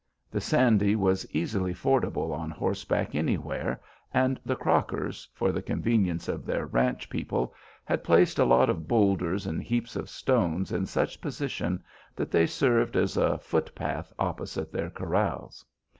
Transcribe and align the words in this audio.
The 0.31 0.41
Sandy 0.41 0.95
was 0.95 1.29
easily 1.29 1.75
fordable 1.75 2.33
on 2.33 2.49
horseback 2.49 3.13
anywhere, 3.13 3.79
and 4.11 4.39
the 4.43 4.55
Crockers, 4.55 5.27
for 5.31 5.51
the 5.51 5.61
convenience 5.61 6.27
of 6.27 6.43
their 6.43 6.65
ranch 6.65 7.07
people, 7.07 7.53
had 7.85 8.03
placed 8.03 8.39
a 8.39 8.43
lot 8.45 8.67
of 8.67 8.87
bowlders 8.87 9.45
and 9.45 9.61
heaps 9.61 9.95
of 9.95 10.09
stones 10.09 10.71
in 10.71 10.87
such 10.87 11.21
position 11.21 11.83
that 12.15 12.31
they 12.31 12.47
served 12.47 12.95
as 12.97 13.15
a 13.15 13.37
foot 13.37 13.75
path 13.75 14.11
opposite 14.17 14.71
their 14.71 14.89
corrals. 14.89 15.63